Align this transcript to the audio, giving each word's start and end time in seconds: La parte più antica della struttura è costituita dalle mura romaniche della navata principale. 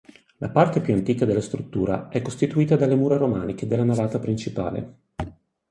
La 0.37 0.49
parte 0.49 0.81
più 0.81 0.95
antica 0.95 1.25
della 1.25 1.41
struttura 1.41 2.09
è 2.09 2.23
costituita 2.23 2.75
dalle 2.75 2.95
mura 2.95 3.17
romaniche 3.17 3.67
della 3.67 3.83
navata 3.83 4.17
principale. 4.17 4.97